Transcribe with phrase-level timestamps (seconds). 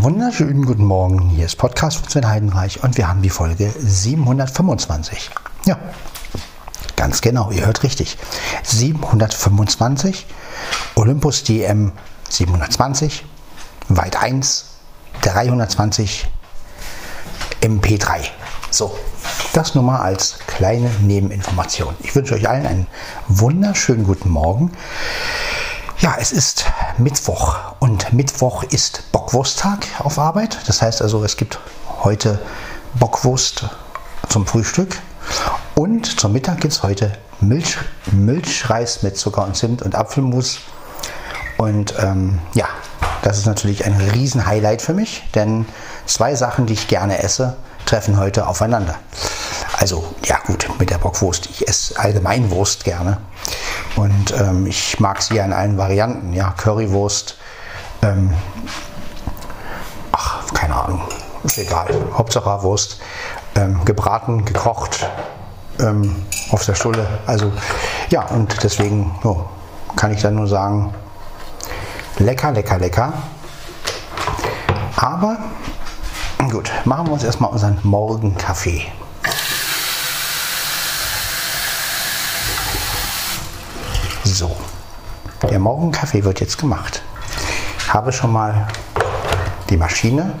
[0.00, 1.28] Wunderschönen guten Morgen.
[1.30, 5.28] Hier ist Podcast von Sven Heidenreich und wir haben die Folge 725.
[5.64, 5.76] Ja,
[6.94, 8.16] ganz genau, ihr hört richtig.
[8.62, 10.26] 725,
[10.94, 11.90] Olympus DM
[12.28, 13.24] 720,
[13.88, 14.66] Weit 1,
[15.22, 16.28] 320,
[17.60, 18.20] MP3.
[18.70, 18.96] So,
[19.52, 21.96] das nur mal als kleine Nebeninformation.
[21.98, 22.86] Ich wünsche euch allen einen
[23.26, 24.70] wunderschönen guten Morgen.
[26.00, 26.64] Ja, es ist
[26.96, 30.56] Mittwoch und Mittwoch ist Bockwursttag auf Arbeit.
[30.68, 31.58] Das heißt also, es gibt
[32.04, 32.38] heute
[32.94, 33.64] Bockwurst
[34.28, 34.96] zum Frühstück
[35.74, 37.78] und zum Mittag gibt es heute Milch,
[38.12, 40.60] Milchreis mit Zucker und Zimt und Apfelmus.
[41.56, 42.68] Und ähm, ja,
[43.22, 45.66] das ist natürlich ein Riesen-Highlight für mich, denn
[46.06, 48.94] zwei Sachen, die ich gerne esse, treffen heute aufeinander.
[49.80, 51.48] Also ja gut, mit der Bockwurst.
[51.50, 53.18] Ich esse allgemein Wurst gerne.
[53.96, 56.32] Und ähm, ich mag sie ja in allen Varianten.
[56.32, 57.36] Ja, Currywurst.
[58.02, 58.34] Ähm,
[60.10, 61.02] ach, keine Ahnung.
[61.44, 61.86] Ist egal.
[62.12, 63.00] Hauptsache Wurst.
[63.54, 65.08] Ähm, gebraten, gekocht.
[65.78, 67.06] Ähm, auf der Stulle.
[67.26, 67.52] Also
[68.10, 69.44] ja, und deswegen oh,
[69.94, 70.92] kann ich dann nur sagen,
[72.18, 73.12] lecker, lecker, lecker.
[74.96, 75.38] Aber
[76.50, 78.82] gut, machen wir uns erstmal unseren Morgenkaffee.
[84.38, 84.56] So,
[85.58, 87.02] der Morgenkaffee wird jetzt gemacht.
[87.80, 88.68] Ich habe schon mal
[89.68, 90.32] die Maschine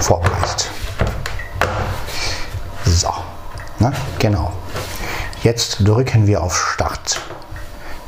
[0.00, 0.72] vorbereitet.
[2.84, 3.12] So,
[3.78, 4.52] na, genau.
[5.44, 7.20] Jetzt drücken wir auf Start.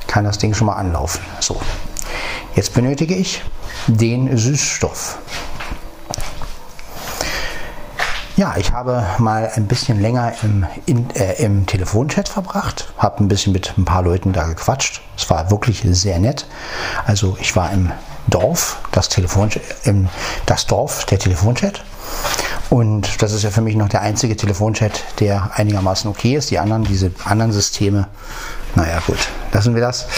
[0.09, 1.25] Kann das Ding schon mal anlaufen.
[1.39, 1.61] So,
[2.57, 3.45] jetzt benötige ich
[3.87, 5.19] den Süßstoff.
[8.37, 13.29] Ja, ich habe mal ein bisschen länger im, in, äh, im Telefonchat verbracht, habe ein
[13.29, 15.01] bisschen mit ein paar Leuten da gequatscht.
[15.17, 16.47] Es war wirklich sehr nett.
[17.07, 17.93] Also ich war im
[18.27, 19.49] Dorf, das, Telefon,
[19.85, 20.11] im,
[20.45, 21.83] das Dorf, der Telefonchat.
[22.69, 26.51] Und das ist ja für mich noch der einzige Telefonchat, der einigermaßen okay ist.
[26.51, 28.07] Die anderen, diese anderen Systeme,
[28.75, 30.09] naja gut, lassen wir das.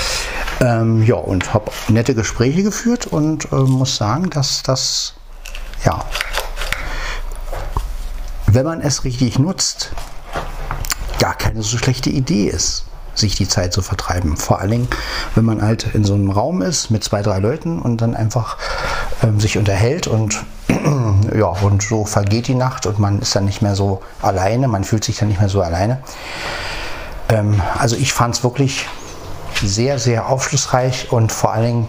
[0.60, 5.15] Ähm, ja, und habe nette Gespräche geführt und äh, muss sagen, dass das
[5.84, 6.04] ja
[8.58, 9.92] wenn man es richtig nutzt,
[11.20, 14.36] gar keine so schlechte Idee ist, sich die Zeit zu vertreiben.
[14.36, 14.88] Vor allen Dingen,
[15.36, 18.58] wenn man halt in so einem Raum ist mit zwei, drei Leuten und dann einfach
[19.22, 20.44] ähm, sich unterhält und
[21.38, 24.82] ja, und so vergeht die Nacht und man ist dann nicht mehr so alleine, man
[24.82, 26.02] fühlt sich dann nicht mehr so alleine.
[27.28, 28.88] Ähm, also ich fand es wirklich
[29.62, 31.88] sehr, sehr aufschlussreich und vor allen Dingen,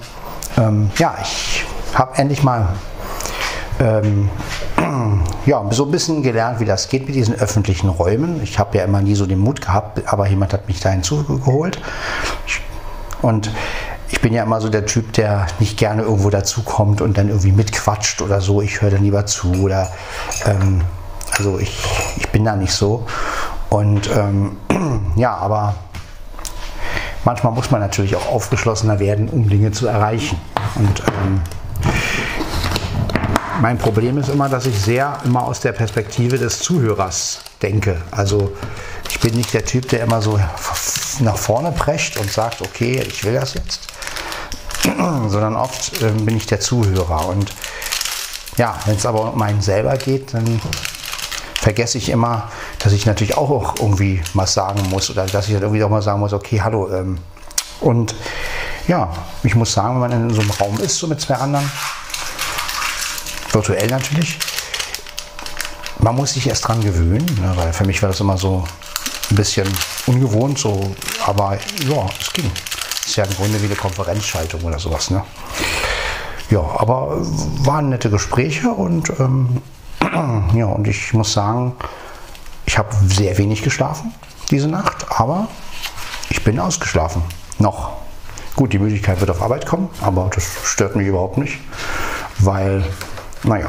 [0.55, 1.65] ähm, ja, ich
[1.95, 2.67] habe endlich mal
[3.79, 4.29] ähm,
[5.49, 8.39] ja, so ein bisschen gelernt, wie das geht mit diesen öffentlichen Räumen.
[8.43, 11.81] Ich habe ja immer nie so den Mut gehabt, aber jemand hat mich da hinzugeholt.
[13.23, 13.49] Und
[14.09, 17.51] ich bin ja immer so der Typ, der nicht gerne irgendwo dazukommt und dann irgendwie
[17.51, 18.61] mitquatscht oder so.
[18.61, 19.89] Ich höre dann lieber zu oder
[20.45, 20.81] ähm,
[21.35, 21.83] also ich,
[22.17, 23.07] ich bin da nicht so.
[23.71, 24.57] Und ähm,
[25.15, 25.73] ja, aber
[27.25, 30.39] manchmal muss man natürlich auch aufgeschlossener werden, um Dinge zu erreichen.
[30.75, 31.41] Und ähm,
[33.59, 38.01] mein Problem ist immer, dass ich sehr immer aus der Perspektive des Zuhörers denke.
[38.11, 38.55] Also
[39.09, 40.39] ich bin nicht der Typ, der immer so
[41.19, 43.87] nach vorne prescht und sagt, okay, ich will das jetzt,
[44.83, 47.27] sondern oft äh, bin ich der Zuhörer.
[47.27, 47.53] Und
[48.57, 50.61] ja, wenn es aber um einen selber geht, dann
[51.55, 52.49] vergesse ich immer,
[52.79, 56.01] dass ich natürlich auch irgendwie was sagen muss oder dass ich dann irgendwie auch mal
[56.01, 56.89] sagen muss, okay, hallo.
[56.93, 57.17] Ähm,
[57.81, 58.15] und
[58.87, 59.11] ja,
[59.43, 61.69] ich muss sagen, wenn man in so einem Raum ist, so mit zwei anderen,
[63.53, 64.37] virtuell natürlich.
[65.99, 68.63] Man muss sich erst dran gewöhnen, ne, weil für mich war das immer so
[69.29, 69.67] ein bisschen
[70.05, 70.95] ungewohnt, so,
[71.25, 71.57] aber
[71.87, 72.49] ja, es ging.
[73.05, 75.09] Ist ja im Grunde wie eine Konferenzschaltung oder sowas.
[75.09, 75.23] Ne?
[76.49, 77.17] Ja, aber
[77.63, 79.61] waren nette Gespräche und ähm,
[80.53, 81.75] ja, und ich muss sagen,
[82.65, 84.13] ich habe sehr wenig geschlafen
[84.51, 85.47] diese Nacht, aber
[86.29, 87.21] ich bin ausgeschlafen.
[87.59, 87.97] Noch.
[88.55, 91.59] Gut, die Müdigkeit wird auf Arbeit kommen, aber das stört mich überhaupt nicht,
[92.39, 92.83] weil
[93.43, 93.67] naja.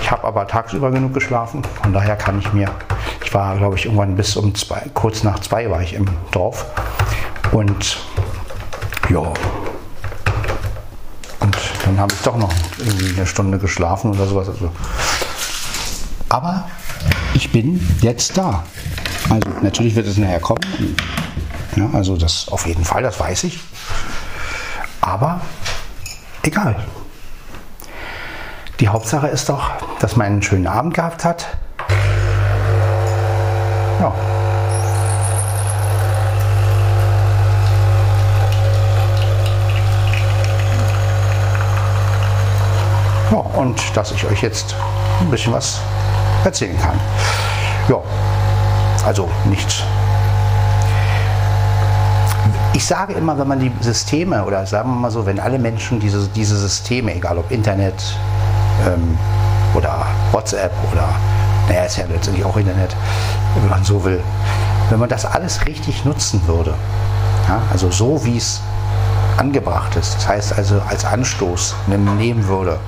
[0.00, 2.70] Ich habe aber tagsüber genug geschlafen, von daher kann ich mir,
[3.24, 6.66] ich war glaube ich irgendwann bis um zwei, kurz nach zwei war ich im Dorf
[7.52, 7.98] und
[9.08, 9.32] ja.
[11.40, 14.48] Und dann habe ich doch noch irgendwie eine Stunde geschlafen oder sowas.
[14.48, 14.70] Also.
[16.30, 16.68] Aber
[17.34, 18.64] ich bin jetzt da.
[19.28, 20.60] Also natürlich wird es nachher kommen.
[21.76, 23.60] Ja, also das auf jeden Fall, das weiß ich.
[25.00, 25.40] Aber
[26.46, 26.76] egal.
[28.80, 29.70] Die Hauptsache ist doch,
[30.00, 31.46] dass man einen schönen Abend gehabt hat.
[34.00, 34.12] Ja.
[43.30, 44.74] Ja, und dass ich euch jetzt
[45.20, 45.80] ein bisschen was
[46.44, 47.00] erzählen kann.
[47.88, 47.96] Ja,
[49.04, 49.82] also nichts.
[52.74, 56.00] Ich sage immer, wenn man die Systeme oder sagen wir mal so, wenn alle Menschen
[56.00, 57.94] diese, diese Systeme, egal ob Internet
[58.84, 59.16] ähm,
[59.74, 61.08] oder WhatsApp oder,
[61.68, 62.96] naja, ist ja letztendlich auch Internet,
[63.54, 64.20] wenn man so will,
[64.90, 66.74] wenn man das alles richtig nutzen würde,
[67.48, 68.60] ja, also so wie es
[69.36, 72.80] angebracht ist, das heißt also als Anstoß nehmen würde,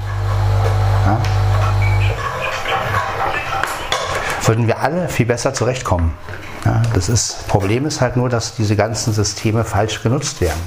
[1.06, 1.18] ja,
[4.44, 6.12] würden wir alle viel besser zurechtkommen.
[6.66, 10.60] Ja, das ist, Problem ist halt nur, dass diese ganzen Systeme falsch genutzt werden.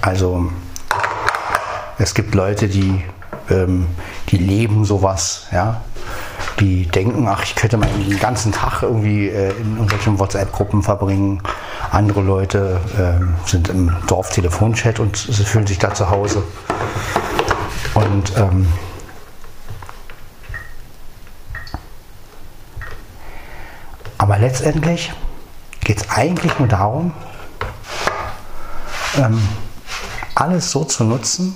[0.00, 0.50] Also
[1.98, 3.04] es gibt Leute, die,
[3.50, 3.88] ähm,
[4.30, 5.82] die leben sowas, ja,
[6.60, 11.42] die denken, ach, ich könnte mal den ganzen Tag irgendwie äh, in irgendwelchen WhatsApp-Gruppen verbringen.
[11.90, 16.42] Andere Leute äh, sind im Dorftelefonchat und sie fühlen sich da zu Hause.
[17.92, 18.66] Und ähm,
[24.24, 25.12] aber letztendlich
[25.80, 27.12] geht es eigentlich nur darum,
[29.18, 29.46] ähm,
[30.34, 31.54] alles so zu nutzen,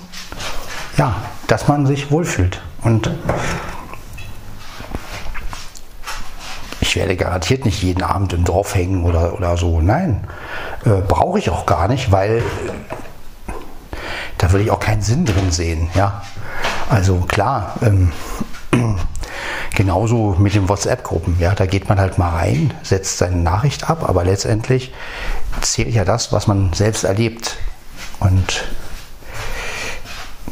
[0.95, 1.15] ja,
[1.47, 2.61] dass man sich wohlfühlt.
[2.83, 3.09] Und
[6.79, 9.81] ich werde garantiert nicht jeden Abend im Dorf hängen oder, oder so.
[9.81, 10.27] Nein,
[10.85, 12.43] äh, brauche ich auch gar nicht, weil
[14.37, 15.89] da würde ich auch keinen Sinn drin sehen.
[15.95, 16.21] Ja?
[16.87, 18.11] Also klar, ähm,
[19.79, 21.37] genauso mit den WhatsApp-Gruppen.
[21.39, 21.55] Ja?
[21.55, 24.93] Da geht man halt mal rein, setzt seine Nachricht ab, aber letztendlich
[25.61, 27.55] zählt ja das, was man selbst erlebt.
[28.19, 28.65] Und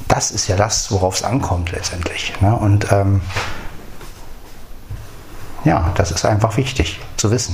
[0.07, 2.39] das ist ja das, worauf es ankommt letztendlich.
[2.39, 2.55] Ne?
[2.55, 3.19] Und ähm,
[5.65, 7.53] ja, das ist einfach wichtig zu wissen.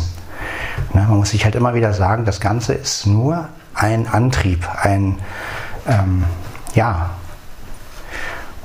[0.93, 5.17] Ne, man muss sich halt immer wieder sagen, das Ganze ist nur ein Antrieb, ein,
[5.87, 6.25] ähm,
[6.75, 7.09] ja,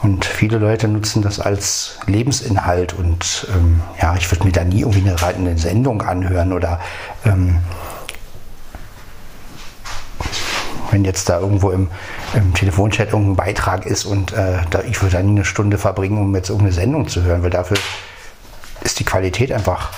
[0.03, 4.81] und viele Leute nutzen das als Lebensinhalt und ähm, ja, ich würde mir da nie
[4.81, 6.81] irgendwie eine, eine Sendung anhören oder
[7.25, 7.59] ähm,
[10.91, 11.89] wenn jetzt da irgendwo im,
[12.35, 16.19] im Telefonchat irgendein Beitrag ist und äh, da, ich würde da nie eine Stunde verbringen,
[16.19, 17.77] um jetzt irgendeine Sendung zu hören, weil dafür
[18.83, 19.91] ist die Qualität einfach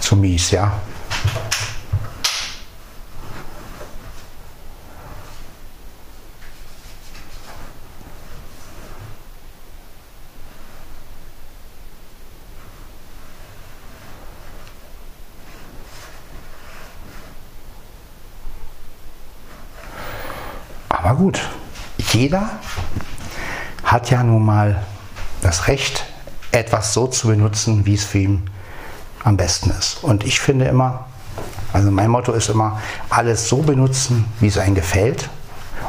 [0.00, 0.72] zu mies, ja.
[21.20, 21.38] Gut,
[22.14, 22.48] jeder
[23.84, 24.82] hat ja nun mal
[25.42, 26.06] das Recht,
[26.50, 28.48] etwas so zu benutzen, wie es für ihn
[29.22, 30.02] am besten ist.
[30.02, 31.04] Und ich finde immer,
[31.74, 32.80] also mein Motto ist immer,
[33.10, 35.28] alles so benutzen, wie es einem gefällt.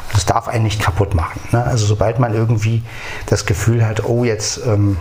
[0.10, 1.40] Und es darf einen nicht kaputt machen.
[1.54, 1.64] Ne?
[1.64, 2.84] Also sobald man irgendwie
[3.28, 4.60] das Gefühl hat, oh jetzt...
[4.66, 4.98] Ähm,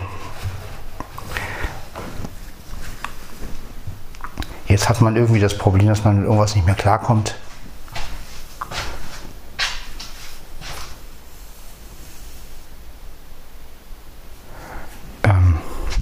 [4.69, 7.35] jetzt hat man irgendwie das Problem, dass man mit irgendwas nicht mehr klarkommt,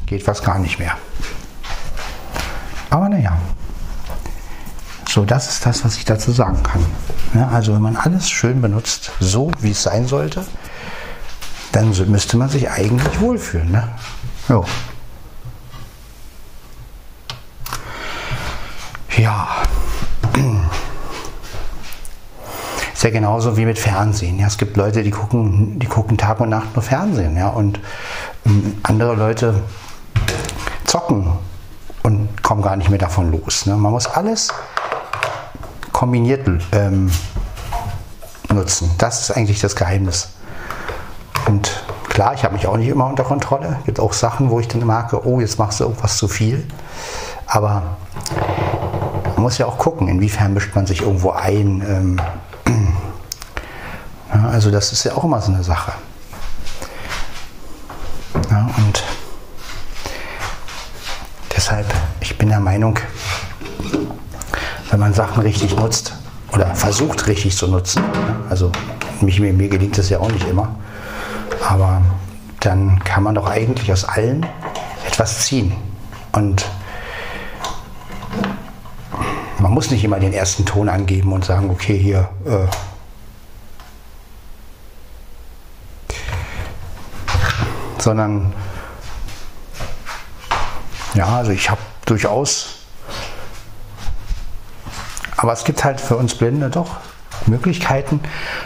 [0.09, 0.95] geht fast gar nicht mehr.
[2.91, 3.39] Aber naja,
[5.09, 6.85] so das ist das, was ich dazu sagen kann.
[7.33, 10.45] Ja, also wenn man alles schön benutzt, so wie es sein sollte,
[11.73, 13.71] dann müsste man sich eigentlich wohlfühlen.
[13.71, 13.89] Ne?
[14.51, 14.67] Jo.
[19.17, 19.49] Ja.
[22.93, 24.39] Ist ja genauso wie mit Fernsehen.
[24.39, 27.35] Ja, es gibt Leute, die gucken, die gucken Tag und Nacht nur Fernsehen.
[27.35, 27.81] Ja, und
[28.45, 29.63] ähm, andere Leute
[30.89, 31.33] zocken
[32.03, 33.67] und kommen gar nicht mehr davon los.
[33.67, 33.77] Ne?
[33.77, 34.49] Man muss alles
[35.93, 37.11] kombiniert ähm,
[38.49, 38.91] nutzen.
[38.99, 40.31] Das ist eigentlich das Geheimnis.
[41.47, 43.77] Und klar, ich habe mich auch nicht immer unter Kontrolle.
[43.81, 46.67] Es gibt auch Sachen, wo ich dann merke, oh, jetzt machst du irgendwas zu viel.
[47.47, 47.97] Aber
[49.35, 52.19] man muss ja auch gucken, inwiefern mischt man sich irgendwo ein.
[52.67, 52.87] Ähm,
[54.53, 55.93] also das ist ja auch immer so eine Sache.
[58.51, 59.03] Ja, und
[61.69, 62.99] Deshalb, ich bin der Meinung,
[64.91, 66.15] wenn man Sachen richtig nutzt
[66.55, 68.03] oder versucht richtig zu nutzen,
[68.49, 68.73] also
[69.21, 70.75] mich, mir, mir gelingt es ja auch nicht immer,
[71.69, 72.01] aber
[72.61, 74.47] dann kann man doch eigentlich aus allen
[75.07, 75.75] etwas ziehen.
[76.33, 76.65] Und
[79.59, 82.31] man muss nicht immer den ersten Ton angeben und sagen, okay, hier.
[82.47, 82.67] Äh,
[87.99, 88.55] sondern
[91.19, 92.67] ja, also ich habe durchaus,
[95.37, 96.97] aber es gibt halt für uns Blinde doch
[97.47, 98.21] Möglichkeiten,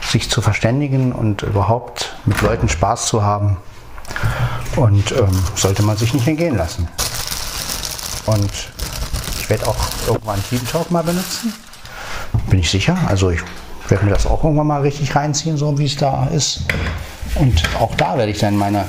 [0.07, 3.57] sich zu verständigen und überhaupt mit Leuten Spaß zu haben.
[4.77, 6.89] Und ähm, sollte man sich nicht entgehen lassen.
[8.27, 8.51] Und
[9.39, 11.55] ich werde auch irgendwann Team Talk mal benutzen.
[12.51, 12.99] Bin ich sicher.
[13.07, 13.41] Also ich
[13.89, 16.65] werde mir das auch irgendwann mal richtig reinziehen, so wie es da ist.
[17.35, 18.85] Und auch da werde ich dann meine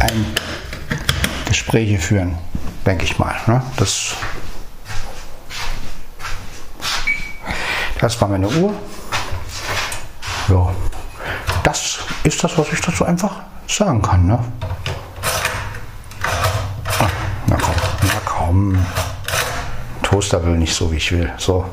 [0.00, 0.26] ein
[1.52, 2.38] Gespräche führen,
[2.86, 3.34] denke ich mal.
[3.46, 3.62] Ne?
[3.76, 4.16] Das,
[8.00, 8.72] das war meine Uhr.
[10.48, 10.72] Ja,
[11.62, 14.26] das ist das, was ich dazu einfach sagen kann.
[14.28, 14.38] Ne?
[16.98, 17.10] Ah,
[17.46, 18.86] na komm, na komm.
[20.02, 21.30] Toaster will nicht so, wie ich will.
[21.36, 21.66] So.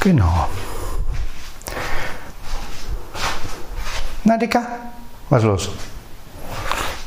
[0.00, 0.48] Genau.
[4.28, 4.66] Na, Dicker,
[5.30, 5.68] was ist los?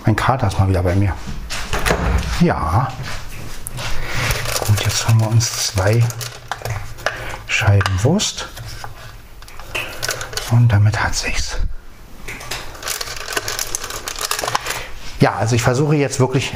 [0.06, 1.14] Mein Kater ist mal wieder bei mir.
[2.40, 2.92] Ja.
[4.68, 6.04] Gut, jetzt haben wir uns zwei
[7.48, 8.48] Scheiben Wurst.
[10.52, 11.58] Und damit hat sich's.
[15.20, 16.54] Ja, also ich versuche jetzt wirklich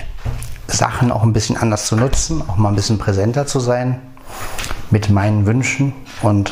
[0.67, 4.01] Sachen auch ein bisschen anders zu nutzen, auch mal ein bisschen präsenter zu sein
[4.89, 6.51] mit meinen Wünschen und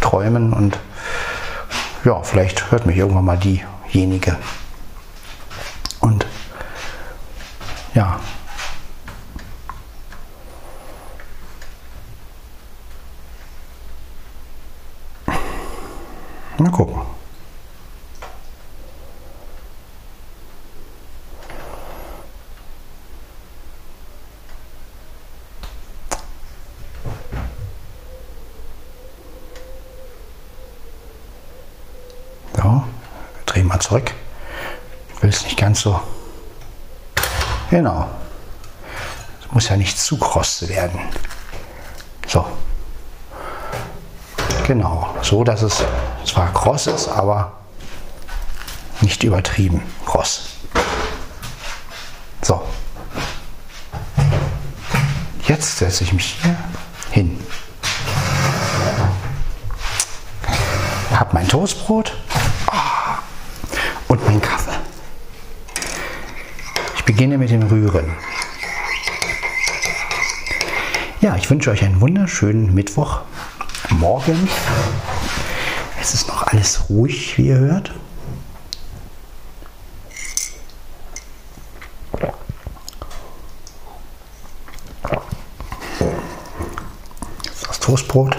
[0.00, 0.78] Träumen und
[2.04, 3.38] ja, vielleicht hört mich irgendwann mal
[3.96, 4.36] diejenige.
[6.00, 6.26] Und
[7.94, 8.20] ja.
[16.58, 17.16] Mal gucken.
[33.66, 34.10] mal zurück.
[35.14, 36.00] Ich will es nicht ganz so.
[37.70, 38.08] Genau.
[39.40, 40.98] Es muss ja nicht zu kross werden.
[42.26, 42.44] So.
[44.66, 45.14] Genau.
[45.22, 45.84] So, dass es
[46.24, 47.52] zwar kross ist, aber
[49.02, 50.48] nicht übertrieben kross.
[52.42, 52.60] So.
[55.46, 56.56] Jetzt setze ich mich hier
[57.12, 57.38] hin.
[61.12, 62.12] Habe mein Toastbrot
[64.08, 64.72] und mein Kaffee.
[66.96, 68.12] Ich beginne mit dem Rühren.
[71.22, 74.46] Ja, ich wünsche euch einen wunderschönen Mittwochmorgen.
[75.98, 77.94] Es ist noch alles ruhig, wie ihr hört.
[87.66, 88.36] Das Toastbrot.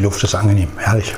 [0.00, 1.14] Die Luft ist angenehm, herrlich.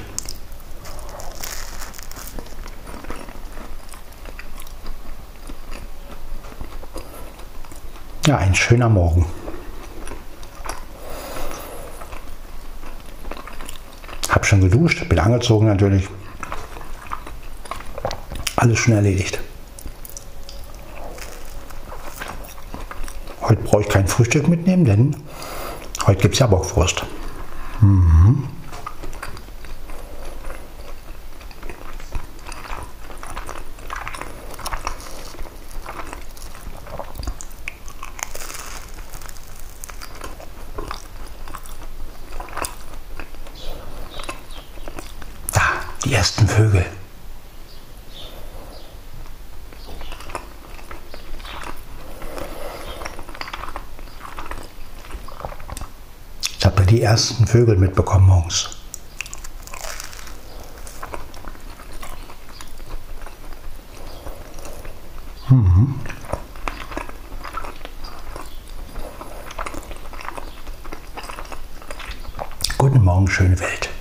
[8.26, 9.24] Ja, ein schöner Morgen.
[14.28, 16.08] Hab schon geduscht, bin angezogen natürlich.
[18.56, 19.38] Alles schon erledigt.
[23.42, 25.16] Heute brauche ich kein Frühstück mitnehmen, denn
[26.04, 27.04] heute gibt es ja Bockwurst.
[27.80, 28.48] Mhm.
[46.12, 46.84] die ersten Vögel.
[56.58, 58.70] Ich habe die ersten Vögel mitbekommen morgens.
[65.50, 65.94] Mhm.
[72.78, 73.92] Guten Morgen, schöne Welt.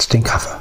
[0.11, 0.57] den Kaffee.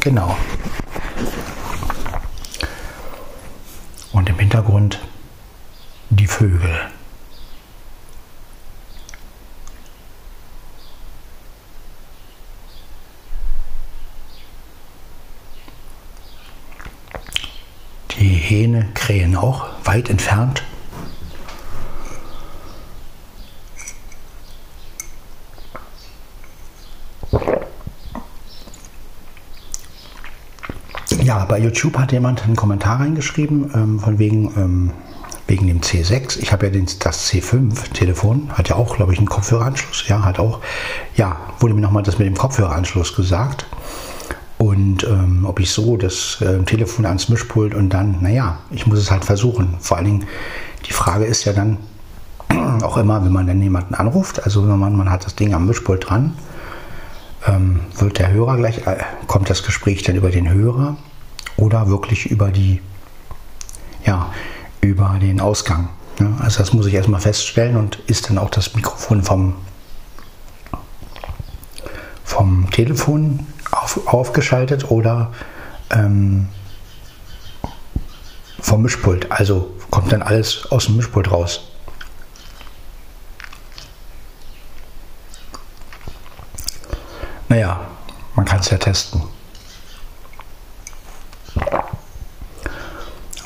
[0.00, 0.36] Genau.
[4.12, 5.00] Und im Hintergrund
[6.10, 6.78] die Vögel.
[18.10, 20.62] Die Hähne krähen auch weit entfernt.
[31.44, 34.90] Bei YouTube hat jemand einen Kommentar reingeschrieben, ähm, von wegen, ähm,
[35.46, 36.38] wegen dem C6.
[36.38, 40.08] Ich habe ja den, das C5-Telefon, hat ja auch, glaube ich, einen Kopfhöreranschluss.
[40.08, 40.60] Ja, hat auch,
[41.16, 43.66] ja, wurde mir nochmal das mit dem Kopfhöreranschluss gesagt.
[44.58, 48.98] Und ähm, ob ich so das äh, Telefon ans Mischpult und dann, naja, ich muss
[48.98, 49.74] es halt versuchen.
[49.80, 50.26] Vor allen Dingen,
[50.86, 51.78] die Frage ist ja dann
[52.82, 55.66] auch immer, wenn man dann jemanden anruft, also wenn man, man hat das Ding am
[55.66, 56.34] Mischpult dran,
[57.46, 60.96] ähm, wird der Hörer gleich, äh, kommt das Gespräch dann über den Hörer
[61.64, 62.82] oder wirklich über die,
[64.04, 64.30] ja,
[64.82, 65.88] über den Ausgang.
[66.18, 66.36] Ne?
[66.40, 69.54] Also das muss ich erstmal feststellen und ist dann auch das Mikrofon vom,
[72.22, 75.32] vom Telefon auf, aufgeschaltet oder
[75.90, 76.48] ähm,
[78.60, 79.32] vom Mischpult.
[79.32, 81.62] Also kommt dann alles aus dem Mischpult raus.
[87.48, 87.80] Naja,
[88.34, 89.22] man kann es ja testen.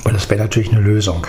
[0.08, 1.26] Aber wäre natürlich eine Lösung.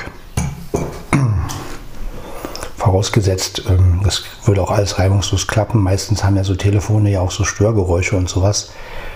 [2.77, 5.83] Vorausgesetzt, ähm, das würde auch alles reibungslos klappen.
[5.83, 8.71] Meistens haben ja so Telefone ja auch so Störgeräusche und sowas,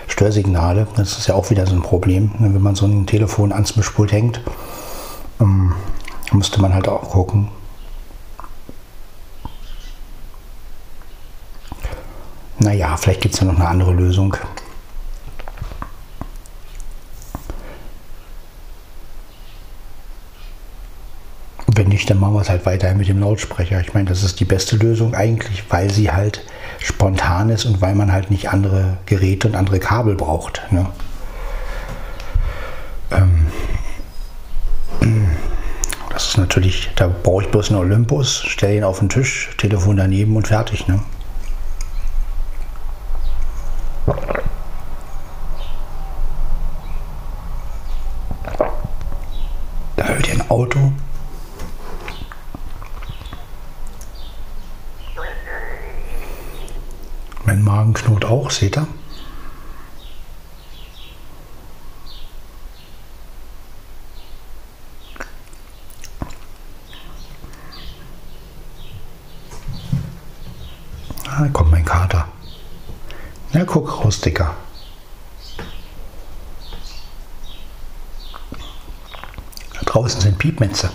[0.07, 0.87] Störsignale.
[0.97, 2.31] Das ist ja auch wieder so ein Problem.
[2.39, 2.53] Ne?
[2.53, 4.41] Wenn man so ein Telefon ans Mischpult hängt,
[5.39, 5.73] ähm,
[6.31, 7.49] müsste man halt auch gucken.
[12.59, 14.37] Naja, vielleicht gibt es ja noch eine andere Lösung.
[21.83, 23.81] Wenn nicht, dann machen wir es halt weiterhin mit dem Lautsprecher.
[23.81, 26.41] Ich meine, das ist die beste Lösung eigentlich, weil sie halt
[26.79, 30.61] spontan ist und weil man halt nicht andere Geräte und andere Kabel braucht.
[30.71, 30.85] Ne?
[33.11, 33.47] Ähm,
[36.09, 39.97] das ist natürlich, da brauche ich bloß einen Olympus, stelle ihn auf den Tisch, Telefon
[39.97, 40.87] daneben und fertig.
[40.87, 41.01] Ne?
[49.97, 50.93] Da hört ihr ein Auto.
[57.45, 57.93] Mein Magen
[58.63, 58.87] ihr?
[71.27, 72.27] Ah, da kommt mein Kater.
[73.51, 74.53] Na, guck raus, Dicker.
[79.73, 80.91] Da draußen sind Piepmetze.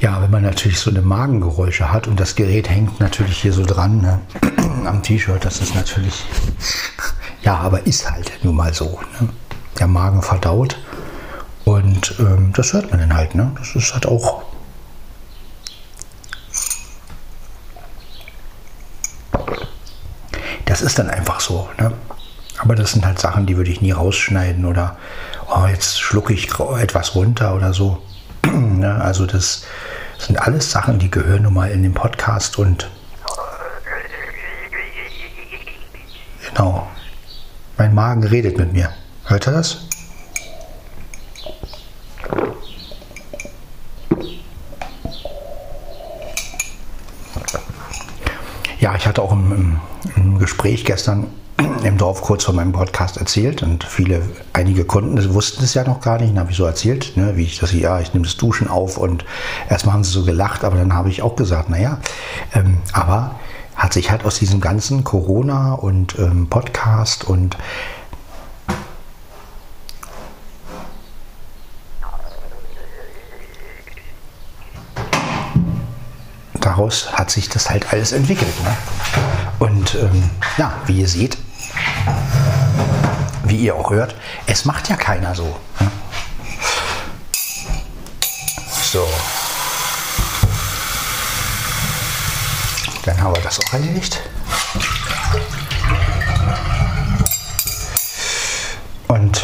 [0.00, 3.64] Ja, wenn man natürlich so eine Magengeräusche hat und das Gerät hängt natürlich hier so
[3.64, 4.20] dran ne,
[4.86, 6.24] am T-Shirt, das ist natürlich,
[7.42, 9.00] ja, aber ist halt nun mal so.
[9.20, 9.28] Ne?
[9.80, 10.78] Der Magen verdaut
[11.64, 13.34] und ähm, das hört man dann halt.
[13.34, 13.50] Ne?
[13.58, 14.44] Das ist halt auch.
[20.64, 21.68] Das ist dann einfach so.
[21.80, 21.92] Ne?
[22.58, 24.96] Aber das sind halt Sachen, die würde ich nie rausschneiden oder
[25.52, 28.00] oh, jetzt schlucke ich etwas runter oder so.
[28.52, 29.00] Ne?
[29.00, 29.64] Also das
[30.26, 32.88] sind alles Sachen, die gehören nun mal in den Podcast und
[36.48, 36.86] genau.
[37.76, 38.90] Mein Magen redet mit mir.
[39.24, 39.78] Hört er das?
[48.78, 49.80] Ja, ich hatte auch im, im,
[50.16, 51.26] im Gespräch gestern
[51.84, 56.00] im Dorf kurz vor meinem Podcast erzählt und viele, einige Kunden wussten es ja noch
[56.00, 56.30] gar nicht.
[56.30, 58.98] Dann habe ich so erzählt, ne, wie ich das, ja, ich nehme das Duschen auf
[58.98, 59.24] und
[59.68, 61.98] erstmal haben sie so gelacht, aber dann habe ich auch gesagt, naja,
[62.54, 63.34] ähm, aber
[63.74, 67.56] hat sich halt aus diesem ganzen Corona und ähm, Podcast und
[76.60, 78.54] daraus hat sich das halt alles entwickelt.
[78.62, 78.76] Ne?
[79.58, 81.38] Und ähm, ja, wie ihr seht,
[83.52, 84.14] wie ihr auch hört,
[84.46, 85.54] es macht ja keiner so.
[85.78, 85.90] Ne?
[88.90, 89.06] So.
[93.04, 94.22] Dann haben wir das auch erledigt.
[99.08, 99.42] Und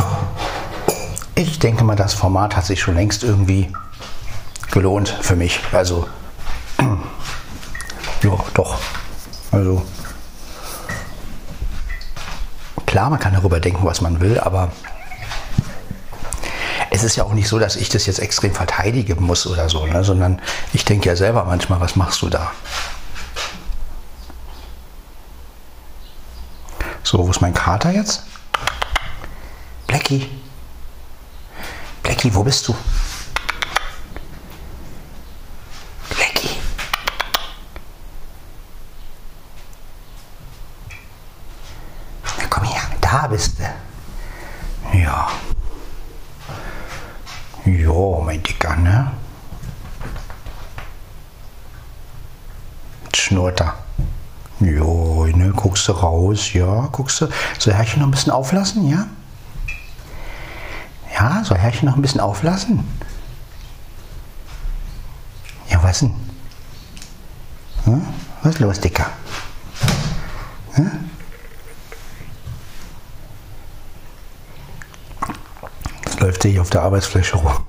[1.34, 3.70] ich denke mal, das Format hat sich schon längst irgendwie
[4.70, 5.60] gelohnt für mich.
[5.72, 6.08] Also,
[8.22, 8.78] ja, doch.
[9.52, 9.84] Also,
[12.98, 14.72] klar, man kann darüber denken, was man will, aber
[16.90, 19.86] es ist ja auch nicht so, dass ich das jetzt extrem verteidigen muss oder so,
[19.86, 20.02] ne?
[20.02, 22.50] sondern ich denke ja selber manchmal, was machst du da?
[27.04, 28.24] So, wo ist mein Kater jetzt?
[29.86, 30.28] Blackie.
[32.02, 32.74] Blackie, wo bist du?
[36.10, 36.56] Blackie.
[42.38, 43.62] Na komm her, da bist du.
[44.98, 45.28] Ja.
[47.64, 49.10] Ja, mein Dicker, ne?
[53.14, 53.74] Schnurrt er.
[54.60, 55.52] Jo, ne,
[56.28, 57.28] raus, ja, guckst du.
[57.58, 59.06] Soll Herrchen noch ein bisschen auflassen, ja?
[61.14, 62.86] Ja, soll Herrchen noch ein bisschen auflassen?
[65.68, 66.14] Ja, was denn?
[67.84, 68.06] Hm?
[68.42, 69.06] Was ist los, Dicker?
[70.74, 71.10] Hm?
[76.04, 77.64] Das läuft sich auf der Arbeitsfläche rum.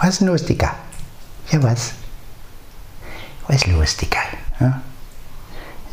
[0.00, 0.74] Was ist denn los, Dicker?
[1.50, 1.92] Ja, was?
[3.46, 4.20] Was ist los, Dicker?
[4.60, 4.80] Ja,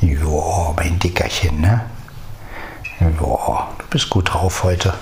[0.02, 1.86] jo, mein Dickerchen, ne?
[3.00, 4.94] Ja, du bist gut drauf heute.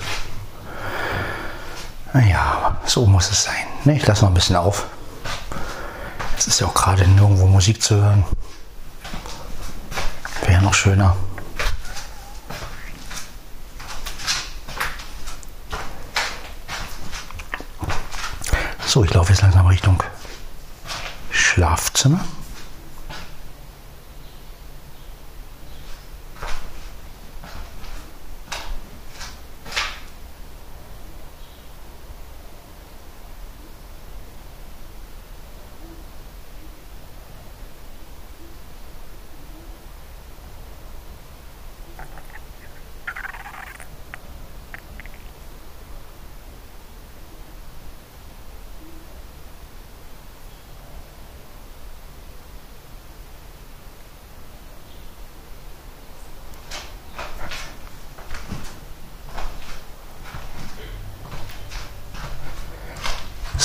[2.12, 3.66] Naja, so muss es sein.
[3.84, 3.96] Ne?
[3.96, 4.86] Ich lasse noch ein bisschen auf.
[6.36, 8.24] Es ist ja auch gerade nirgendwo Musik zu hören.
[10.46, 11.16] Wäre noch schöner.
[18.86, 20.02] So, ich laufe jetzt langsam Richtung
[21.30, 22.24] Schlafzimmer.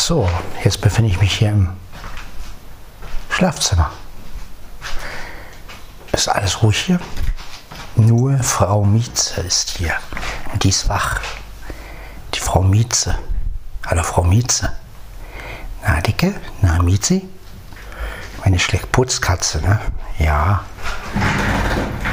[0.08, 0.30] So,
[0.64, 1.70] jetzt befinde ich mich hier im
[3.32, 3.90] Schlafzimmer.
[6.12, 7.00] Ist alles ruhig hier?
[7.96, 9.94] Nur Frau Mieze ist hier.
[10.54, 11.22] Und die ist wach.
[12.36, 13.18] Die Frau Mieze.
[13.88, 14.72] Hallo Frau Mieze.
[15.82, 16.36] Na, Dicke?
[16.62, 17.24] Na, Mieze?
[18.44, 19.82] Meine Schleckputzkatze, ne?
[20.20, 20.66] Ja.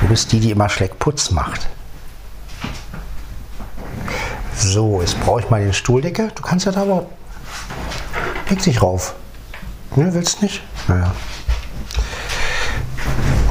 [0.00, 1.68] Du bist die, die immer Schleckputz macht.
[4.56, 6.32] So, jetzt brauche ich mal den Stuhl, Dicke.
[6.34, 7.04] Du kannst ja da aber
[8.48, 9.14] Leg dich rauf.
[9.96, 10.62] Ne, willst nicht?
[10.88, 11.12] Naja.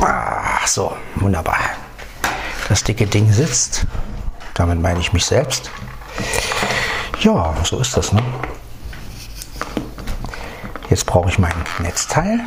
[0.01, 1.59] Ach so, wunderbar.
[2.69, 3.85] Das dicke Ding sitzt.
[4.53, 5.71] Damit meine ich mich selbst.
[7.19, 8.23] Ja, so ist das, ne?
[10.89, 12.39] Jetzt brauche ich mein Netzteil.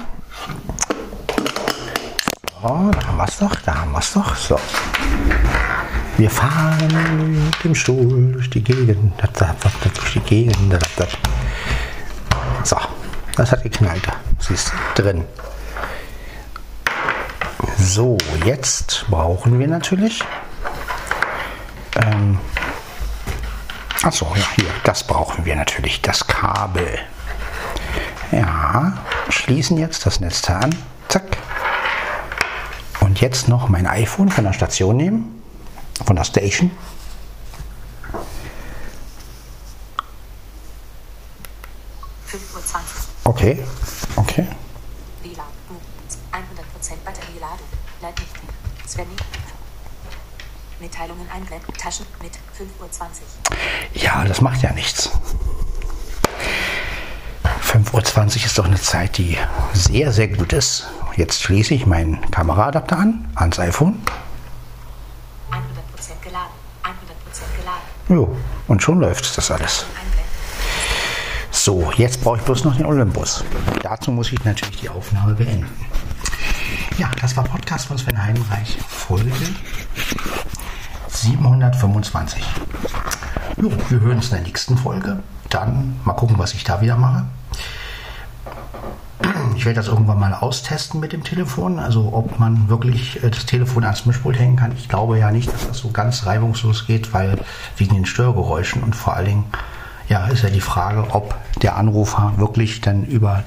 [2.61, 4.35] So, da haben wir es doch, da haben wir es doch.
[4.37, 4.59] So.
[6.16, 9.12] Wir fahren mit dem Stuhl durch die Gegend.
[9.20, 10.78] Durch die Gegend.
[13.37, 14.07] Das hat geknallt.
[14.38, 15.25] Sie ist drin.
[17.79, 20.23] So, jetzt brauchen wir natürlich.
[21.97, 22.38] Ähm,
[24.05, 26.99] Achso, ja, hier, das brauchen wir natürlich, das Kabel.
[28.33, 28.99] Ja,
[29.31, 30.77] schließen jetzt das Netzteil an.
[31.09, 31.38] Zack.
[33.01, 35.42] Und jetzt noch mein iPhone von der Station nehmen,
[36.05, 36.70] von der Station.
[43.44, 43.62] Okay,
[44.16, 44.46] okay.
[45.22, 45.44] Lila,
[46.33, 47.66] 100% Batterieladung.
[48.00, 48.24] Leitung.
[48.88, 49.16] Svenny.
[50.80, 51.74] Mitteilungen einblenden.
[51.74, 54.00] Taschen mit 5.20 Uhr.
[54.00, 55.11] Ja, das macht ja nichts.
[57.70, 57.92] 5.20
[58.38, 59.37] Uhr ist doch eine Zeit, die
[59.74, 60.87] sehr, sehr gut ist.
[61.14, 64.00] Jetzt schließe ich meinen Kameraadapter an, ans iPhone.
[65.50, 66.48] 100% geladen.
[66.83, 67.83] 100% geladen.
[68.09, 68.35] Jo,
[68.68, 69.85] und schon läuft das alles.
[71.64, 73.42] So, jetzt brauche ich bloß noch den Olympus.
[73.83, 75.66] Dazu muss ich natürlich die Aufnahme beenden.
[76.98, 79.33] Ja, das war Podcast von Sven Heidenreich, Folge
[81.09, 82.44] 725.
[83.57, 85.20] Jo, wir hören uns in der nächsten Folge.
[85.48, 87.24] Dann mal gucken, was ich da wieder mache.
[89.57, 93.31] Ich ich werde das irgendwann mal austesten mit dem Telefon, also ob man wirklich äh,
[93.31, 94.72] das Telefon ans Mischpult hängen kann.
[94.72, 97.38] Ich glaube ja nicht, dass das so ganz reibungslos geht, weil
[97.79, 99.44] wegen den Störgeräuschen und vor allen Dingen
[100.08, 103.44] ja, ist ja die Frage, ob der Anrufer wirklich dann über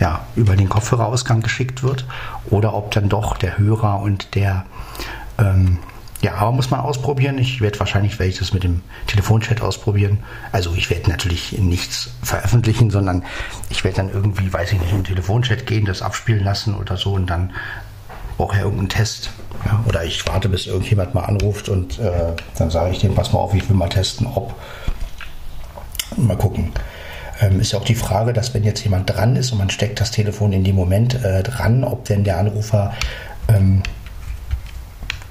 [0.00, 2.06] ja, über den Kopfhörerausgang geschickt wird
[2.50, 4.64] oder ob dann doch der Hörer und der
[5.38, 5.78] ähm,
[6.22, 7.36] ja, aber muss man ausprobieren.
[7.38, 10.18] Ich werde wahrscheinlich werde ich das mit dem Telefonchat ausprobieren.
[10.52, 13.24] Also ich werde natürlich nichts veröffentlichen, sondern
[13.70, 16.96] ich werde dann irgendwie, weiß ich nicht, in den Telefonchat gehen, das abspielen lassen oder
[16.96, 17.52] so und dann
[18.36, 19.30] brauche ja irgendeinen Test.
[19.66, 23.32] Ja, oder ich warte, bis irgendjemand mal anruft und äh, dann sage ich dem, pass
[23.32, 24.54] mal auf, ich will mal testen, ob.
[26.16, 26.72] Mal gucken.
[27.40, 30.00] Ähm, ist ja auch die Frage, dass wenn jetzt jemand dran ist und man steckt
[30.00, 32.92] das Telefon in dem Moment äh, dran, ob denn der Anrufer
[33.48, 33.82] ähm,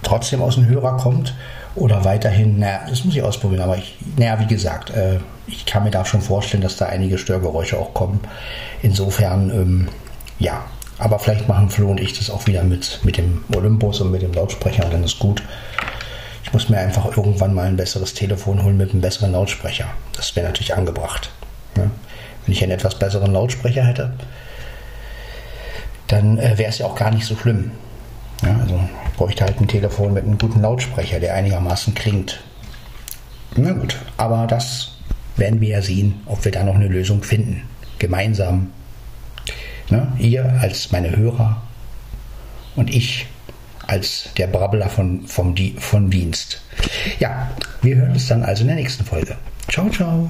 [0.03, 1.35] trotzdem aus dem Hörer kommt
[1.75, 5.83] oder weiterhin, naja, das muss ich ausprobieren, aber ich, naja, wie gesagt, äh, ich kann
[5.83, 8.19] mir da schon vorstellen, dass da einige Störgeräusche auch kommen.
[8.81, 9.87] Insofern, ähm,
[10.39, 10.65] ja,
[10.97, 14.21] aber vielleicht machen Flo und ich das auch wieder mit, mit dem Olympus und mit
[14.21, 15.41] dem Lautsprecher, dann ist gut.
[16.51, 19.85] Muss mir einfach irgendwann mal ein besseres Telefon holen mit einem besseren Lautsprecher.
[20.15, 21.31] Das wäre natürlich angebracht.
[21.75, 21.89] Ne?
[22.45, 24.13] Wenn ich einen etwas besseren Lautsprecher hätte,
[26.07, 27.71] dann äh, wäre es ja auch gar nicht so schlimm.
[28.43, 32.41] Ja, also ich bräuchte halt ein Telefon mit einem guten Lautsprecher, der einigermaßen klingt.
[33.55, 34.97] Na gut, aber das
[35.37, 37.63] werden wir ja sehen, ob wir da noch eine Lösung finden.
[37.99, 38.71] Gemeinsam.
[39.89, 40.07] Ne?
[40.17, 41.61] Ihr als meine Hörer
[42.75, 43.27] und ich
[43.91, 46.61] als der Brabbler von, vom, von Dienst.
[47.19, 47.51] Ja,
[47.81, 49.35] wir hören uns dann also in der nächsten Folge.
[49.67, 50.19] Ciao, ciao.